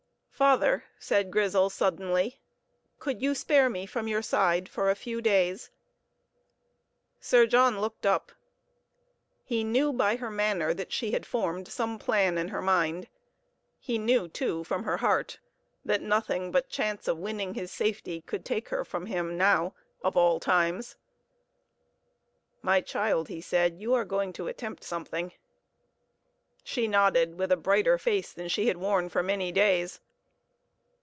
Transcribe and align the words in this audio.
"Father," 0.41 0.85
said 0.97 1.29
Grizel 1.29 1.69
suddenly, 1.69 2.39
"could 2.97 3.21
you 3.21 3.35
spare 3.35 3.69
me 3.69 3.85
from 3.85 4.07
your 4.07 4.23
side 4.23 4.67
for 4.67 4.89
a 4.89 4.95
few 4.95 5.21
days?" 5.21 5.69
Sir 7.19 7.45
John 7.45 7.79
looked 7.79 8.07
up. 8.07 8.31
He 9.43 9.63
knew 9.63 9.93
by 9.93 10.15
her 10.15 10.31
manner 10.31 10.73
that 10.73 10.91
she 10.91 11.11
had 11.11 11.27
formed 11.27 11.67
some 11.67 11.99
plan 11.99 12.39
in 12.39 12.47
her 12.47 12.59
mind; 12.63 13.07
he 13.77 13.99
knew, 13.99 14.27
too, 14.27 14.63
from 14.63 14.81
her 14.83 14.97
heart, 14.97 15.37
that 15.85 16.01
nothing 16.01 16.49
but 16.51 16.69
chance 16.69 17.07
of 17.07 17.19
winning 17.19 17.53
his 17.53 17.71
safety 17.71 18.19
could 18.21 18.43
take 18.43 18.69
her 18.69 18.83
from 18.83 19.05
him 19.05 19.37
now, 19.37 19.75
of 20.03 20.17
all 20.17 20.39
times. 20.39 20.95
"My 22.63 22.81
child," 22.81 23.27
he 23.27 23.41
said, 23.41 23.79
"you 23.79 23.93
are 23.93 24.05
going 24.05 24.33
to 24.33 24.47
attempt 24.47 24.83
something." 24.83 25.33
She 26.63 26.87
nodded, 26.87 27.37
with 27.37 27.51
a 27.51 27.57
brighter 27.57 27.99
face 27.99 28.33
than 28.33 28.47
she 28.49 28.69
had 28.69 28.77
worn 28.77 29.07
for 29.07 29.21
many 29.21 29.51
days. 29.51 29.99